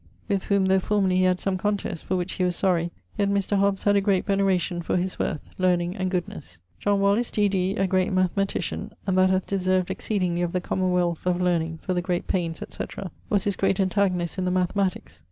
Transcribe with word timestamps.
With 0.27 0.45
whom 0.45 0.65
though 0.65 0.79
formerly 0.79 1.17
he 1.17 1.23
had 1.25 1.39
some 1.39 1.59
contest, 1.59 2.05
for 2.05 2.15
which 2.15 2.33
he 2.33 2.43
was 2.43 2.55
sorry, 2.55 2.89
yet 3.19 3.29
Mr. 3.29 3.55
Hobbes 3.59 3.83
had 3.83 3.95
a 3.95 4.01
great 4.01 4.25
veneration 4.25 4.81
for 4.81 4.97
his 4.97 5.19
worth, 5.19 5.51
learning 5.59 5.95
and 5.95 6.09
goodnes. 6.09 6.57
John 6.79 6.99
Wallis, 7.01 7.29
D.D., 7.29 7.75
a 7.75 7.85
great 7.85 8.11
mathematician, 8.11 8.93
and 9.05 9.15
that 9.19 9.29
hath 9.29 9.45
deserved 9.45 9.91
exceedingly 9.91 10.41
of 10.41 10.53
the 10.53 10.59
commonwealth 10.59 11.27
of 11.27 11.39
learning 11.39 11.81
for 11.83 11.93
the 11.93 12.01
great 12.01 12.25
paines 12.25 12.63
etc...., 12.63 13.11
was 13.29 13.43
his 13.43 13.55
great 13.55 13.79
antagonist 13.79 14.39
in 14.39 14.45
the 14.45 14.49
Mathematiques. 14.49 15.19